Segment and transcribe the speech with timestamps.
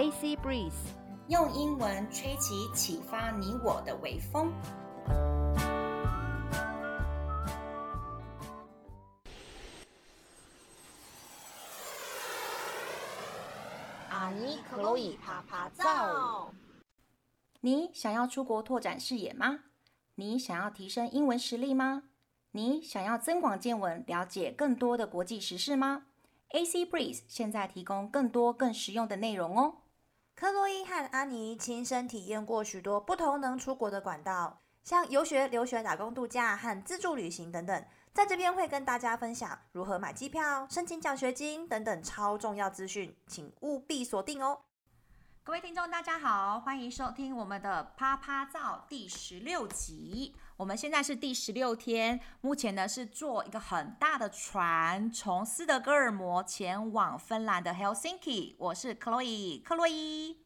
[0.00, 0.72] AC Breeze，
[1.28, 4.50] 用英文吹起启发你我的微风。
[14.08, 16.50] 阿尼克洛伊趴趴造。
[17.60, 19.64] 你想要出国拓展视野吗？
[20.14, 22.04] 你想要提升英文实力吗？
[22.52, 26.04] 你想要增广见闻，了解更多的国际时事吗
[26.48, 29.74] ？AC Breeze 现在提供更多更实用的内容哦。
[30.84, 37.84] 和阿尼亲身体验过许多不同能出国的管道，像游学、留学、打工度假和自助旅行等等。
[38.12, 44.62] 在这边会跟大家分享如何买机票、申请奖学金等等超重要资讯，请务必锁定哦。
[45.42, 50.34] 各位听众，大家好，欢迎收听我们的趴趴造第十六集。
[50.56, 58.54] 我们现在是第十六天，目前呢是坐一个很大的船，从斯德哥尔摩前往芬兰的 Helsinki。
[58.58, 60.44] 我是 Chloe，克洛伊。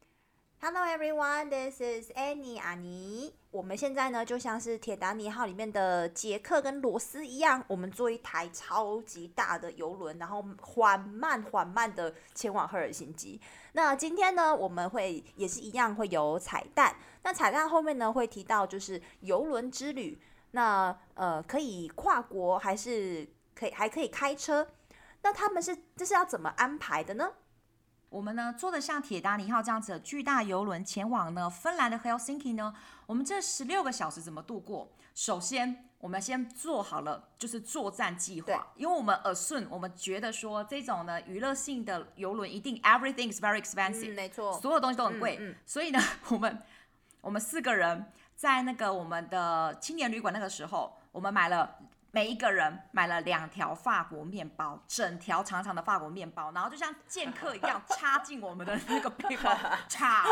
[0.67, 3.35] Hello everyone, this is Annie 阿尼。
[3.51, 13.39] 我们现在呢就像是铁达尼号里面的杰克跟罗斯一样，我们坐一台超级大的游轮，然后缓慢缓慢的前往赫尔辛基。
[13.73, 16.97] 那今天呢，我们会也是一样会有彩蛋。
[17.25, 20.19] 那彩蛋后面呢会提到就是游轮之旅，
[20.53, 24.67] 那呃可以跨国还是可以还可以开车？
[25.21, 27.33] 那他们是这是要怎么安排的呢？
[28.15, 32.73] 我们呢坐的像铁达尼号这样子的巨大游轮前往呢芬兰的 Helsinki 呢，
[33.07, 34.89] 我们这十六个小时怎么度过？
[35.17, 46.63] 首先，我们先做好了就是作战计划，因为我们 assume 我们觉得说这种呢娱乐性的游轮一定 everything is very expensive，嗯，没错，所有东西都很贵，嗯嗯，所以呢，我们
[47.21, 48.07] 我们四个人
[48.37, 51.79] 在那个我们的青年旅馆那个时候，我们买了。
[52.15, 59.53] 每一个人买了两条法国面包，整条长长的法国面包，然后就像剑客一样插进我们的那个背包，
[59.89, 60.25] 插，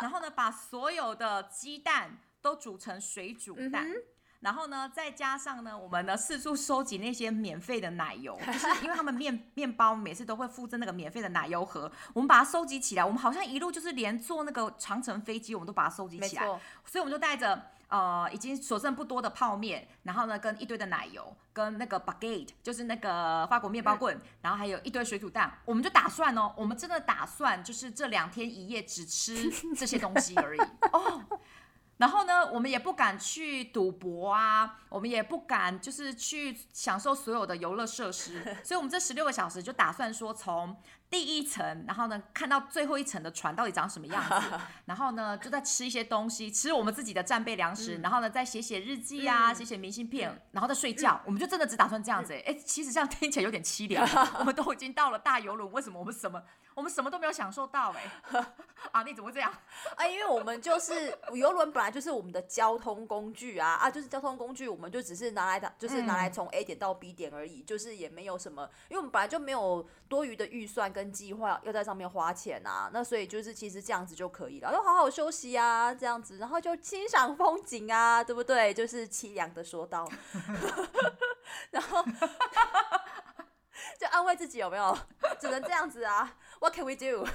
[0.00, 3.90] 然后呢，把所有的鸡蛋都煮成水煮蛋。
[3.90, 3.94] 嗯
[4.40, 13.04] 然后呢，再加上呢，我们呢四处收集那些免费的奶油， 就是因为他们面面包每次都会附赠那个免费的奶油盒，我们把它收集起来。
[13.04, 16.44] 我们好像一路就是连坐那个长城飞机，我们都把它收集起来。
[16.84, 30.60] 所以我们就带着呃已经所剩不多的泡面，然后呢跟一堆的奶油，跟那个 baguette 就是那个法国面包棍，嗯，然后还有一堆水煮蛋，我们就打算哦，我们真的打算就是这两天一夜只吃这些东西而已
[30.92, 31.22] 哦。
[31.98, 40.76] 然后呢，我们也不敢去赌博啊，我们也不敢就是去享受所有的游乐设施，所以我们这十六个小时就打算说从。
[41.08, 51.22] 第一层，然后呢，看到最后一层的船到底长什么样子， 然后呢，就在吃一些东西，吃我们自己的战备粮食，嗯、然后呢，再写写日记啊，写写明信片，嗯、然后再睡觉、嗯。
[51.26, 54.04] 我们就真的只打算这样子，哎、嗯，其实这样听起来有点凄凉。
[54.40, 56.42] 我们都已经到了大游轮，为什么我们什么
[56.74, 57.92] 我们什么都没有享受到？
[57.92, 58.42] 哎，
[58.90, 59.52] 啊，你怎么会这样？
[59.94, 70.92] 啊，因为我们就是游轮本来就是我们的交通工具啊，啊，就是交通工具，我们就只是拿来打，就是拿来从 A 点到 B 点而已，嗯、就是也没有什么，因为我们本来就没有多余的预算。
[70.96, 78.72] 跟计划要在上面花钱啊，那所以就是其实这样子就可以了，要好好休息啊，这样子，然后就欣赏风景啊，对不对？
[78.72, 80.08] 就是凄凉的说道，
[81.70, 82.02] 然后
[84.00, 84.96] 就安慰自己有没有？
[85.38, 87.28] 只能这样子啊？What can we do？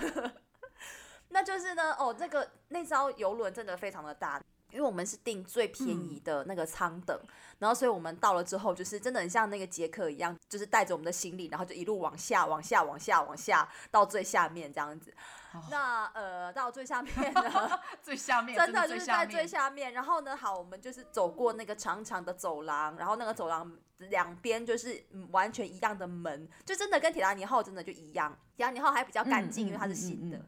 [1.29, 4.41] 那就是呢，哦，这个那艘游轮真的非常的大。
[4.71, 15.13] 因为我们是订最便宜的那个舱等，嗯，然后所以我们到了之后，就是真的很像那个杰克一样，就是带着我们的行李，然后就一路往下、往下、往下、往下，到最下面这样子。
[15.53, 17.41] 哦、那呃，到最下面呢？
[18.01, 19.91] 最下面真的就是在最下面。
[19.91, 28.33] 然后呢，好，我们就是走过那个长长的走廊，然后那个走廊两边就是完全一样的门，就真的跟铁达尼号真的就一样。
[28.55, 30.39] 铁达尼号还比较干净，嗯，因为它是新的。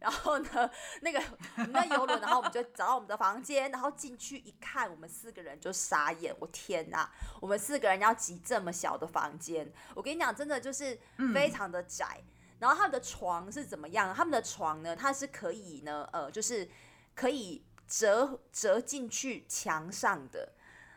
[0.00, 0.70] 然后呢，
[1.02, 1.22] 那个
[1.70, 7.10] 那游轮，然后我们就找到我们的房间，然后进去一看，我们四个人就傻眼，我天哪，
[7.40, 10.98] 我们四个人要挤这么小的房间，我跟你讲，真的就是
[11.34, 12.20] 非常的窄。
[12.20, 12.24] 嗯、
[12.60, 14.14] 然后他们的床是怎么样？
[14.14, 16.68] 他们的床呢，它是可以呢，呃，就是
[17.14, 20.54] 可以折折进去墙上的。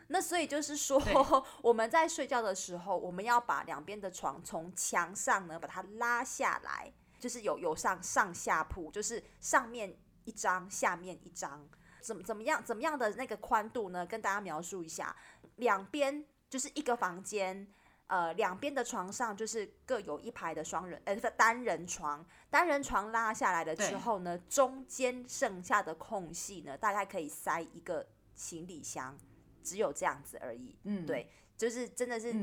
[0.07, 1.01] 那所以就是说，
[1.63, 6.93] 我们在睡觉的时候，我们要把两边的床从墙上呢把它拉下来。
[7.21, 9.95] 就是有有上上下铺，就是上面
[10.25, 11.69] 一张，下面一张，
[12.01, 14.03] 怎么怎么样怎么样的那个宽度呢？
[14.03, 15.15] 跟大家描述一下，
[15.57, 17.67] 两边就是一个房间，
[18.07, 29.15] 呃，两边的床上就是各有一排的双人，呃，单人床，单人床拉下来了之后呢，中间剩下的空隙呢，大概可以塞一个行李箱，
[29.63, 30.75] 只有这样子而已。
[30.85, 32.35] 嗯，对，就是真的是，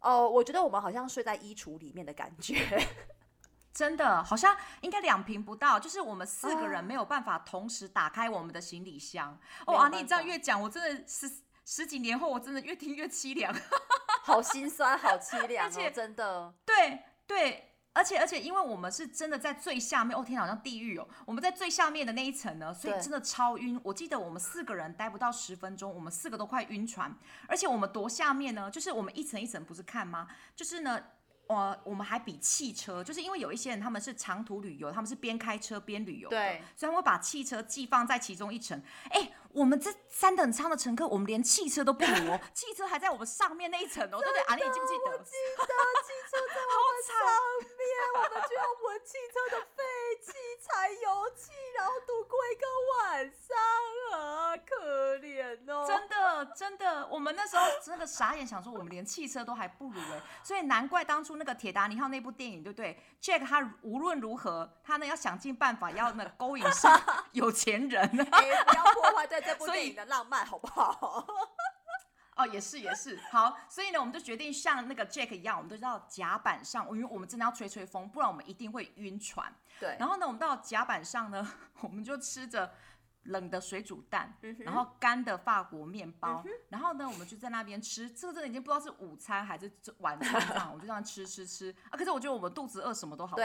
[0.00, 2.56] 哦、我觉得我们好像睡在衣橱里面的感觉。
[3.78, 9.38] 真的好像应该两瓶不到，就是我们四个人没有办法同时打开我们的行李箱。
[9.66, 11.30] 哦，阿妮，你这样越讲，我真的十
[11.64, 13.54] 十几年后，我真的越听越凄凉，
[14.26, 23.80] 好心酸，好凄凉，而且真的，对对，而且而且，因为我们是真的在最下面，哦天，好像地狱哦，我们在最下面的那一层呢，所以真的超晕。
[23.84, 27.16] 我记得我们四个人待不到十分钟，我们四个都快晕船，
[27.46, 30.26] 而且我们多下面呢，就是我们一层一层不是看吗？
[30.56, 31.00] 就是呢。
[31.48, 38.80] 呃，我们还比汽车，就是因为有一些人他们是长途旅游，他们是边开车边旅游的，对，所以他们会把汽车寄放在其中一层。
[39.10, 44.40] 哎，我们这三等舱的乘客，我们连汽车都不如哦，汽车还在我们上面那一层哦，对不对？
[44.42, 45.10] 阿丽，你记不记得？
[45.10, 45.64] 我记得
[46.04, 47.16] 汽车在我们上
[47.78, 47.80] 面，
[48.14, 49.82] 我们就要闻汽车的废
[50.22, 55.86] 气、柴油气，然后度过一个晚上啊，可怜哦。
[55.88, 61.36] 真的，真的，我们那时候真的傻眼，想说我们连汽车都还不如哎，所以难怪当初。
[61.36, 67.00] 那个铁达尼号那部电影，对不对？Jack 他无论如何，他呢要想尽办法要那勾引上
[67.32, 68.16] 有钱人，欸、
[68.66, 71.24] 不要破坏在这部电影的浪漫，好不好？
[72.34, 79.52] 哦，也是也是，好，所以呢，我们就决定像那个 Jack 一样，我们都到甲板上，因为我们真的要吹吹风，不然我们一定会晕船。
[79.78, 81.52] 对，然后呢，我们到甲板上呢，
[81.82, 82.72] 我们就吃着。
[83.24, 88.08] 冷的水煮蛋，然后干的法国面包，嗯，然后呢，我们就在那边吃。
[88.10, 91.96] 这个真的已经不知道是午餐还是晚餐这 我就这样吃吃吃啊！
[91.96, 93.42] 可是我觉得我们肚子饿，什么都好吃。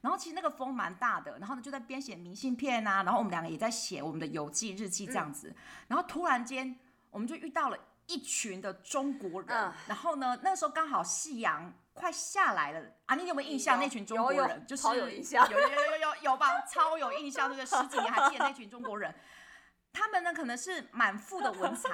[0.00, 5.48] 然后其实那个风蛮大的，然后呢就在编写明信片啊，然后我们两个也在写我们的游记日记这样子。
[5.48, 5.54] 嗯、
[5.88, 6.78] 然后突然间，
[7.10, 7.76] 我们就遇到了
[8.06, 9.50] 一群的中国人。
[9.50, 11.72] 嗯、然后呢，那个时候刚好夕阳。
[12.00, 13.14] 快下来了啊！
[13.14, 13.78] 你有没有印象？
[13.78, 16.62] 那群中国人有有就是有印象，有有有有有有吧？
[16.62, 19.14] 超有印象，那个十几年还记得那群中国人。
[19.92, 21.90] 他们呢，可能是满腹的文采，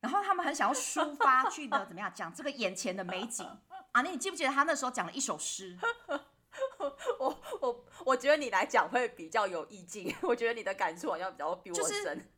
[0.00, 3.46] 然后他们很想要抒发去的怎么样讲这个眼前的美景
[3.92, 4.02] 啊？
[4.02, 5.78] 那你记不记得他那时候讲了一首诗？
[7.18, 11.84] 我我我觉得你来讲会比较有意境，我觉得你的感触好像比较比我深。
[11.84, 12.32] 就是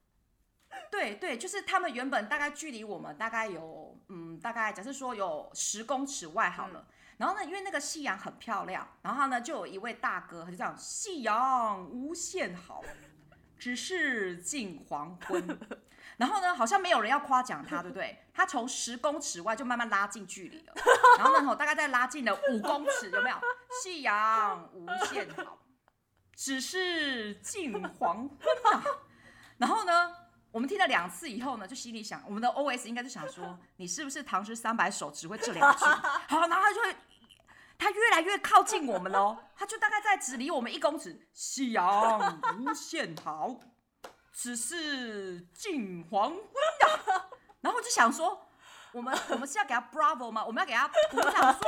[0.91, 6.81] 对对，就是他们原本大概距离我们大概有，嗯，大概假设说有十公尺外好了。
[6.81, 12.83] 嗯、然后呢，因为那个夕阳很漂亮，然后呢，就有一位大哥他就这样，夕阳无限好，
[13.59, 15.59] 只是近黄昏。
[16.17, 18.25] 然后呢，好像没有人要夸奖他，对不对？
[18.33, 20.73] 他从十公尺外就慢慢拉近距离了。
[21.19, 23.37] 然后呢，大概再拉近了五公尺，有没有？
[23.83, 25.59] 夕阳无限好，
[26.35, 28.85] 只是近黄昏啊。
[29.59, 30.15] 然后呢？
[30.51, 35.85] 我们听了两次以后呢，就心里想，我们的 OS 应该就想说，你是不是唐诗三百首只会这两句？
[36.27, 36.97] 好，然后他就会，
[37.79, 41.29] 他越来越靠近我们喽，他就大概在只离我们一公尺。
[41.33, 43.59] 夕阳无限好，
[44.33, 47.29] 只是近黄昏呀。
[47.61, 48.45] 然后我就想说。
[48.91, 50.43] 我们我们是要给他 bravo 吗？
[50.43, 51.61] 我们要给他我想说，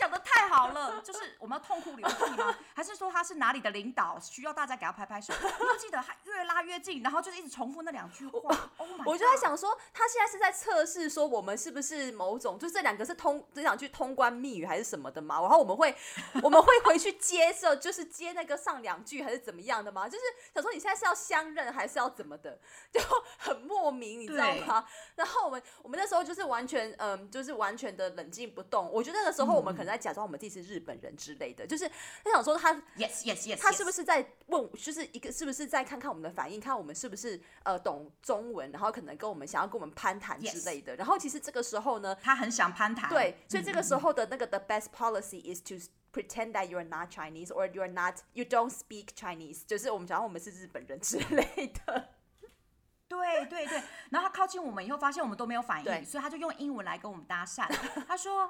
[0.00, 2.56] 讲的太好了， 就是我们要痛哭流涕吗？
[2.74, 5.32] 还是说他是哪里的领导，需要大家给他拍拍手？
[5.34, 8.70] 我记得他越拉越近，然后就是一直重复那两句话。
[8.76, 15.40] Oh、我就在想说，他现在是在测试说我们是不是某种，就这两个是通这两句通关密语还是什么的嘛？
[15.40, 15.94] 然后我们会
[16.42, 20.08] 我们会回去接受，就是接那个上两句还是怎么样的吗？
[20.08, 22.58] 就是想说你现在是要相认还是要怎么的？
[22.92, 23.00] 就
[23.38, 24.86] 很莫名，你知道吗？
[25.14, 26.40] 然后我们我们那时候就是。
[26.50, 28.90] 完全嗯，就是完全的冷静不动。
[28.90, 31.90] 我觉得那个时候我们可能在假装我们自己是日本人之类的，嗯、就是
[32.24, 40.94] 他想说他 yes yes yes，他是不是在问，就是一个是不是在看看我们的反应，看我们是不是呃懂中文，然后可能跟我们想要跟我们攀谈之类的。
[40.96, 43.10] 然后其实这个时候呢，他很想攀谈。
[43.10, 45.74] 对，所以这个时候的那个 the best policy is to
[46.12, 52.08] pretend that you are not Chinese or you are not you don't speak Chinese，就是我们假装我们是日本人之类的。
[53.08, 57.66] 对对对，然后他靠近我们以后，发现我们都没有反应，所以他就用英文来跟我们搭讪。
[58.06, 58.48] 他说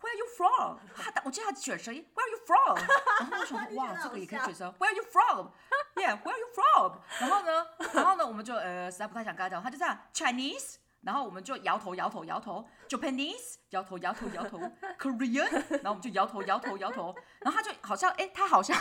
[0.00, 2.78] ：“Where are you from？” 他我记得他卷舌音，“Where are you from？”
[3.20, 4.74] 然后我想说：“哇，这个也可以卷舌。
[4.78, 14.58] ”“Where are you from？”“Yeah，Where are you from？” 然后呢，然后呢，我们就呃实在不太想跟他讲，他就这样 Chinese，然后我们就摇头摇头摇头，Japanese，摇头摇头摇头
[14.98, 15.50] ，Korean，
[15.82, 18.78] 然后我们就摇头摇头摇头，然后他就好像哎，他好像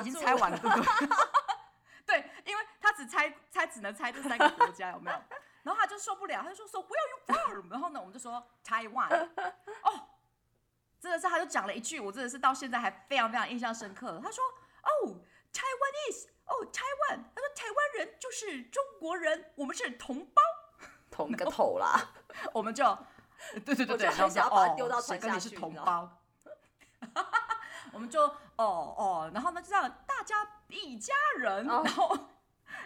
[0.00, 1.08] 已经猜完了，对不对？
[2.06, 5.16] 对，因为他只猜猜只能猜这三个国家有没有，
[5.62, 7.72] 然后他就受不了，他就说说 Where are you from？
[7.72, 9.08] 然后呢，我们就说 Taiwan。
[9.82, 10.08] 哦，
[11.04, 14.18] 真的是，他就讲了一句，我真的是到现在还非常非常印象深刻。
[14.24, 14.42] 他说
[14.82, 15.20] 哦
[15.52, 17.18] ，Taiwanese，哦，Taiwan。
[17.34, 20.40] 他说台湾人就是中国人，我们是同胞，
[21.12, 22.14] 同个头啦。
[22.54, 22.82] 我们就
[23.66, 26.10] 对对对对，然后说哦，谁跟你是同胞？
[27.92, 31.86] 我们就哦哦，然后呢就这样大家一家人，oh.
[31.86, 32.18] 然后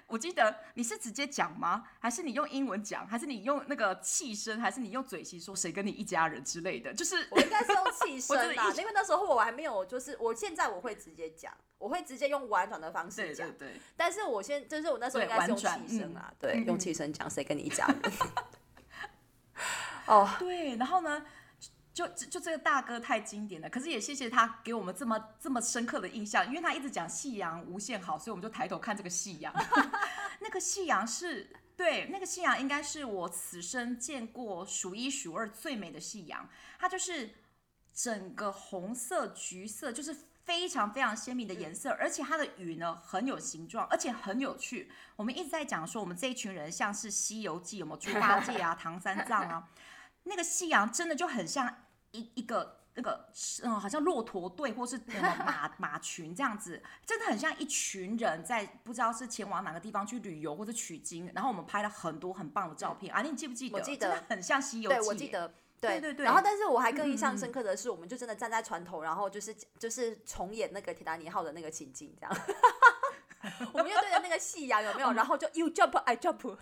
[0.09, 1.85] 我记得你是直接讲吗？
[2.01, 3.07] 还是你用英文讲？
[3.07, 4.59] 还是你用那个气声？
[4.61, 6.93] 还是你用嘴型说谁跟你一家人之类的？
[6.95, 13.47] 就是 我应该是用气声吧，因为那时候我还没有，就是我现在我会直接讲，我会直接用婉转的方式讲。
[13.51, 13.81] 对对对。
[13.97, 15.65] 但是我先就是我那时候应该是用气
[15.99, 18.01] 声啊，对，嗯、对用气声讲谁跟你一家人。
[20.07, 20.39] 哦，oh.
[20.39, 21.23] 对，然后呢？
[22.07, 29.53] 就就这个大哥太经典了，可是也谢谢他给我们这么这么深刻的印象，因为他一直讲夕阳无限好，所以我们就抬头看这个夕阳。
[30.39, 36.49] 那个夕阳是对，那个夕阳应该是我此生见过数一数二最美的夕阳。
[36.79, 37.35] 它就是
[37.93, 44.89] 整个红色、橘色，就是非常非常鲜明的颜色，而且它的云呢很有形状，而且很有趣。
[45.17, 49.69] 我们一直在讲说，我们这一群人像是《西游记》有没有猪八戒啊、 唐三藏啊，
[50.23, 51.75] 那个夕阳真的就很像。
[52.13, 53.29] 一一个那个
[53.63, 63.77] 嗯，好像骆驼队或是什么马 马群这样子，真的很像一群人在不知道是前往哪个地方去旅游或者取经，然后我们拍了很多很棒的照片啊，你记不记得？
[63.77, 64.97] 我记得，很像西游记。
[64.97, 65.55] 对，我记得。
[65.81, 66.25] 对对对，对。
[66.25, 72.37] 然后，但是我还更印象深刻的是，我们就真的站在船头，然后就是就是重演那个铁达尼号的那个情景，这样。
[73.73, 75.13] 我们又对着那个夕阳有没有？
[75.13, 76.59] 然后就 You jump, I jump。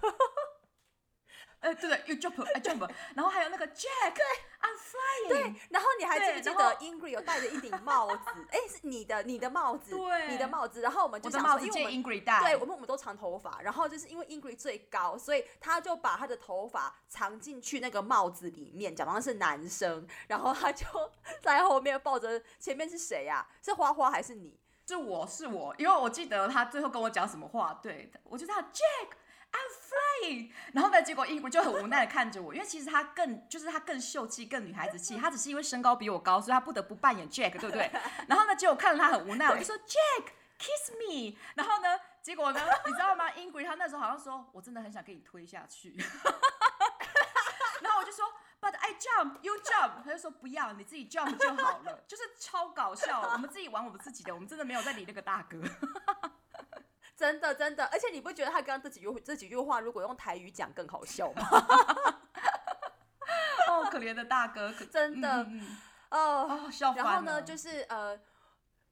[1.60, 4.55] 哎，对对，You jump，I jump，然后还有那个 Jack，I'm
[4.96, 5.28] flying。
[5.28, 8.30] 对，然后你还记不记得 Ingrid 有戴着一顶帽子？
[8.50, 10.80] 哎，是你的，你的帽子，对，你的帽子。
[10.80, 20.86] 然后我们就想说，因为 Ingrid 戴，对，我们我们都长头发，然后就是因为 Ingrid 最高，所以他就把他的头发藏进去那个帽子里面，假装是男生，然后他就
[21.42, 22.42] 在后面抱着。
[22.58, 23.46] 前面是谁呀？
[23.62, 24.58] 是花花还是你？
[24.86, 29.10] 是我是我，因为我记得他最后跟我讲什么话，对，我就叫他 Jack。
[29.56, 37.90] I'm flying，然后呢，结果 Ingrid 就很无奈的看着我，因为其实他更就是他更秀气、更女孩子气，他只是因为身高比我高，所以他不得不扮演 Jack，对不对？
[38.28, 40.26] 然后呢，结果看着他很无奈，我就说 Jack
[40.58, 45.96] kiss me，然后呢，结果呢，你知道吗？Ingrid 她那时候好像说，我真的很想给你推下去，
[47.80, 48.25] 然后我就说
[48.60, 55.58] But I jump, you jump，他就说不要，你自己 jump 就好了，就是超搞笑，我们自己玩我们自己的，我们真的没有在理那个大哥。
[57.16, 61.49] 真的真的，而且你不觉得他刚刚这几句这几句话，如果用台语讲更好笑吗？
[63.68, 65.76] 哦，可怜的大哥， 真的，嗯、
[66.11, 66.94] 哦，哦笑。
[66.94, 68.18] 然后呢，就是呃，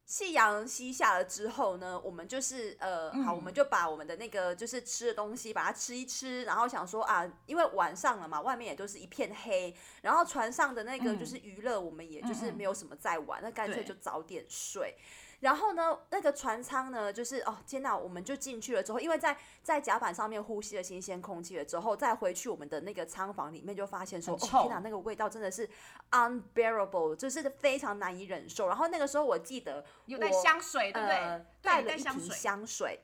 [0.05, 14.97] 夕阳西下了之后呢，我们就是呃，好，我们就把我们的那个就是吃的东西，把它吃一吃，然后想说啊，因为晚上了嘛，外面也都是一片黑，然后船上的那个就是娱乐，我们也就是没有什么在玩，嗯、那干脆就早点睡。
[15.41, 25.69] 然后呢，那个船舱呢，就是哦，天哪，我们就进去了之后，因为在在甲板上面呼吸了新鲜空气了之后，再回去我们的那个舱房里面，就发现说，哦，天哪，那个味道真的是
[26.11, 28.67] unbearable，就是非常难以忍受。
[28.69, 31.17] 然后那个时候我记得有带香水，对不对？
[31.17, 33.01] 呃、带了一瓶香水，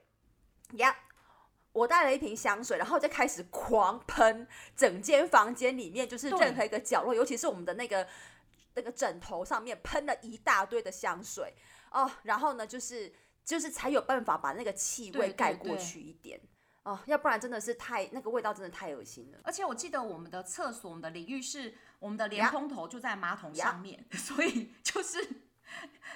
[0.72, 0.96] 呀，
[1.72, 8.06] 我带了一瓶香水，然后就开始狂喷，整间房间里面就是任何一个角落，尤其是我们的那个
[8.74, 11.52] 那个枕头上面喷了一大堆的香水。
[11.90, 13.12] 哦，oh, 然后呢，就是
[13.44, 16.40] 就是才有办法把那个气味盖过去一点
[16.82, 19.38] 哦，oh, 要不然真的是太那个味道真的太恶心了。
[19.44, 25.28] 而且我记得我们的厕所、我们的淋浴室、我们的连通头就在马桶上面 所以就是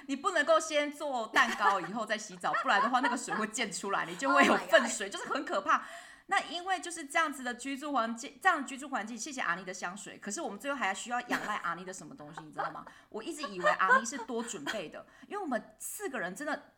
[0.07, 5.85] 你不能够先做蛋糕以后再洗澡，不然的话那个水会溅出来，你就会有 粪水，就是很可怕。
[6.27, 10.17] 那因为就是这样子的居住环境，这样居住环境，谢谢阿妮的香水。
[10.17, 12.85] 可是我们最后还需要仰赖阿妮的什么东西，你知道吗？
[13.09, 16.71] 我一直以为阿妮是多准备的，因为我们四个人真的。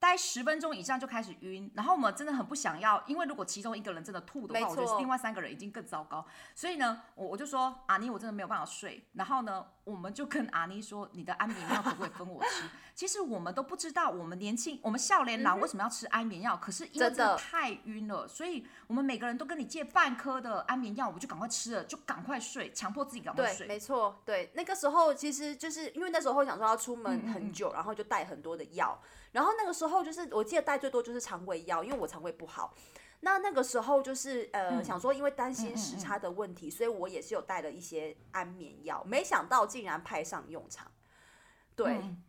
[0.00, 6.24] 待十分钟以上就开始晕，然后我们真的很不想要，因为如果其中一个人真的吐的话，我觉得另外三个人已经更糟糕。
[6.54, 9.04] 所以呢，我我就说阿妮，我真的没有办法睡。
[9.14, 12.64] 然后呢，我们就跟阿妮说，你的安眠药可不可以分我吃？
[12.94, 16.54] 其实我们都不知道，我们年轻，我们笑脸郎为什么要吃安眠药？
[16.54, 23.66] 嗯、可是因为真的太晕了，所以我们每个人都跟你借半颗的安眠药，我们就赶快吃了，就赶快睡，强迫自己赶快睡。
[23.66, 29.00] 对，没错，对，那个时候其实就是因为那时候想说要出门很久，嗯嗯然后就带很多的药。
[29.30, 32.74] 然后那个时候就是，我记得带最多就是肠胃药，因为我肠胃不好。
[33.20, 39.02] 那那个时候就是呃，嗯、想说因为担心时差的问题，嗯嗯嗯、所以我也是有带了一些安眠药。
[39.04, 40.92] 没想到竟然派上用场。
[41.74, 42.22] 对，嗯、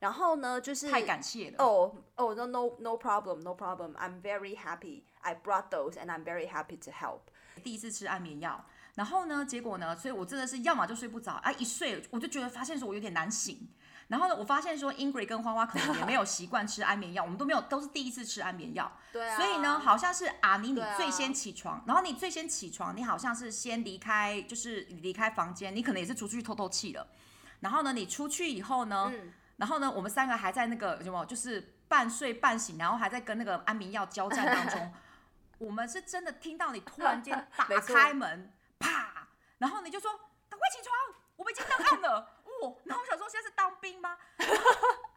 [0.00, 1.56] 然后呢，就是太感谢了。
[1.64, 6.78] 哦哦，no no no problem no problem I'm very happy I brought those and I'm very happy
[6.84, 7.20] to help。
[7.62, 8.66] 第一次吃安眠药，
[8.96, 13.66] 然后呢，结果呢，所以我真的是要么就睡不着啊，一睡我就觉得发现说我有点难醒。
[14.08, 18.90] 然后呢，我发现说，Ingrid 跟花花可能也没有习惯吃安眠药，我们都没有，都是第一次吃安眠药。
[19.12, 19.36] 对啊。
[19.36, 27.06] 所以呢，好像是阿妮你最先起床，啊、然后你最先起床，你好像是先离开，就是离开房间，你可能也是出去透透气了。
[27.60, 34.92] 然后呢，你出去以后呢，嗯、然后呢，我们三个还在那个什么，就是半睡半醒，然后还在跟那个安眠药交战当中。
[35.58, 40.10] 我们是真的听到你突然间 打开门，啪，然后你就说
[40.50, 40.94] 赶快起床，
[41.36, 42.42] 我们已经上岸了。
[42.64, 44.16] 哦，然后我想说现在是当兵吗？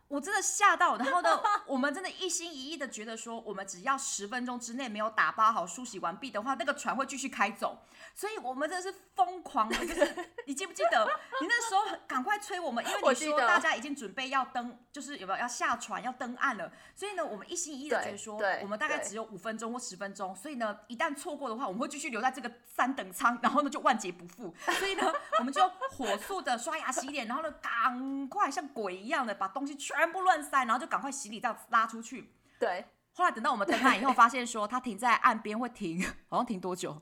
[0.08, 7.78] 我真的吓到，然后呢， 我们真的一心一意的觉得说，我们只要十分钟之内没有打包好、梳洗完毕的话，那个船会继续开走。
[8.16, 10.16] 所以我们真的是疯狂的，就是
[10.48, 11.06] 你记不记得？
[11.42, 16.72] 你那时候赶快催我们，因为你说大家已经准备要登，就是有没有要下船要登岸了。
[16.96, 20.34] 所以呢，我们一心一意的觉得说，我们大概只有五分钟或十分钟。
[20.36, 24.56] 所以呢，一旦错过的话，我们会继续留在这个三等舱，然后呢就万劫不复。
[24.80, 29.97] 所以呢，我们就火速的刷牙洗脸，然后呢赶快像鬼一样的把东西全。
[29.98, 32.34] 全部乱塞，然后就赶快行李这样拉出去。
[32.60, 37.02] 对，后来等到我们登岸以后，发现说他停在岸边会停， 好像停多久？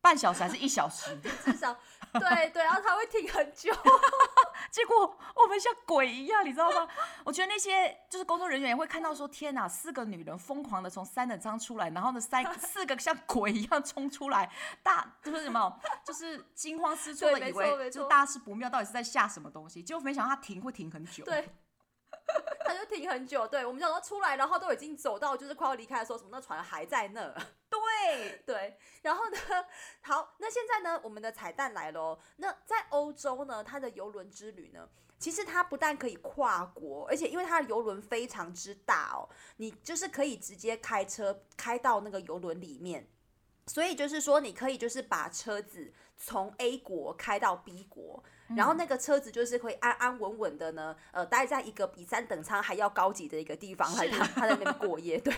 [0.00, 1.16] 半小时还是一小时？
[1.44, 1.72] 至少
[2.12, 3.72] 对对，然后他会停很久。
[4.72, 6.88] 结果我们像鬼一样，你知道吗？
[7.24, 14.50] 我觉得那些就是工作人员也会看到说，天哪，四个女人疯狂的从三等舱出来，然后呢，三四个像鬼一样冲出来，
[14.82, 19.80] 大就是什么，就是惊慌失措的以为就大事不妙，到底是在下什么东西？
[19.80, 21.24] 结果没想到他停会停很久。
[21.24, 21.48] 对。
[22.64, 27.34] 他就停很久，对，我们想说出来，然后都已经走到就是快要离开的时候，什么那船还在那。
[27.68, 29.38] 对对，然后呢，
[30.02, 32.18] 好，那现在呢，我们的彩蛋来喽。
[32.36, 34.88] 那在欧洲呢，它的游轮之旅呢，
[35.18, 43.08] 其实它不但可以跨国，而且因为它的游轮非常之大哦，你就是可以直接开车开到那个游轮里面，
[43.66, 48.22] 所以就是说你可以就是把车子从 A 国开到 B 国。
[48.56, 55.34] 然后那个车子就是会安安稳稳的呢，呃，待在一个比三等舱还要高级的一个地方，来他他在那边过夜， 对。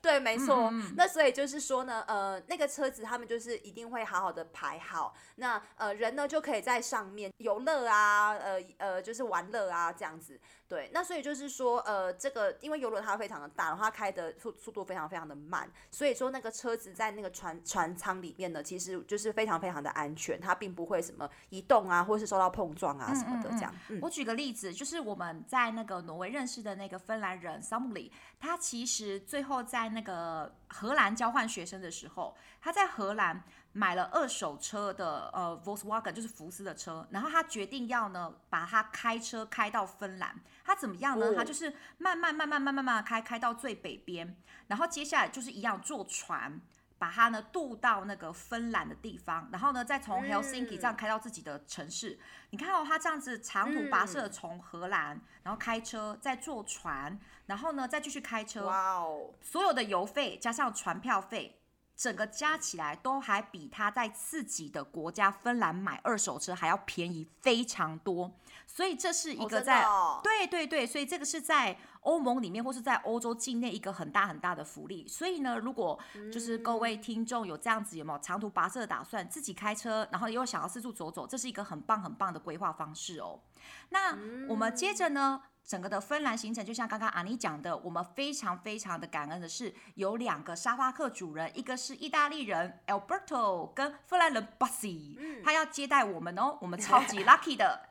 [0.00, 0.68] 对，没错。
[0.72, 10.38] 嗯、那所以就是说呢，呃，那个车子他们就是一定会好好的排好，那呃人呢就可以在上面游乐啊，呃呃就是玩乐啊这样子。
[10.68, 23.70] 对，那所以就是说，呃，这个因为游轮它非常的大，然后它开的速速度非常非常的慢，所以说那个车子在那个船船舱里面呢，其实就是非常非常的安全，它并不会什么移动啊，或是受到碰撞啊什么的这样。
[23.90, 28.10] 嗯嗯嗯、我举个例子，就是我们在那个挪威认识的那个芬兰人 Samuli，
[28.40, 33.42] 他其实最后在那个荷兰交换学生的时候，他在荷兰。
[33.74, 41.34] 买了二手车的呃 Volkswagen 就是福斯的车，然后他决定要呢把他开车开到芬兰，他怎么样呢？
[41.34, 46.60] 他就是慢慢慢慢慢慢慢开开到最北边，然后接下来就是一样坐船
[47.02, 52.16] 把它呢渡到那个芬兰的地方，然后呢再从 Helsinki 这样开到自己的城市。
[52.50, 61.58] 你看哦，他这样子长途跋涉从荷兰，然后开车再坐船，然后呢再继续开车，哇哦，所有的油费加上船票费。
[62.02, 68.28] 整个加起来都还比他在自己的国家芬兰买二手车还要便宜非常多，
[68.66, 75.06] 所以这是一个在、哦哦、对对对，所以这个是在欧盟里面或是在欧洲境内一个很大很大的福利。
[75.06, 75.96] 所以呢，如果
[76.32, 83.38] 就是各位听众有这样子有没有长途跋涉的打算，自己开车，然后又想要四处走走，这是一个很棒很棒的规划方式哦。
[83.90, 85.40] 那我们接着呢？
[85.64, 97.88] 整个的芬兰行程，就像刚刚阿妮讲的，我们非常非常的感恩的是，有两个沙发客主人，一个是意大利人 Alberto，跟芬兰人 Bussy，、嗯、他要接待我们哦，我们 超级 lucky 的，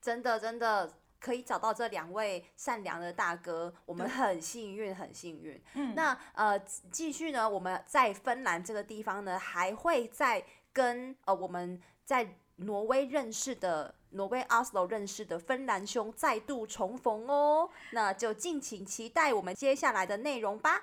[0.00, 5.62] 真的真的可以找到这两位善良的大哥，我们很幸运很幸运。
[5.74, 13.94] 嗯，那呃继续呢，我们在芬兰这个地方呢，还会再跟呃我们在挪威认识的。
[14.10, 20.82] 挪威 Oslo 认识的芬兰兄再度重逢哦，那就敬请期待我们接下来的内容吧。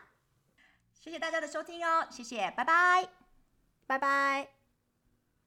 [0.94, 3.08] 谢谢大家的收听哦，谢谢，拜拜，
[3.86, 4.57] 拜拜。